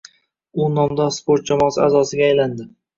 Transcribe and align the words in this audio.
U 0.63 0.69
nomdor 0.79 1.13
sport 1.19 1.53
jamoasi 1.55 1.85
a’zosiga 1.87 2.31
aylandi. 2.33 2.73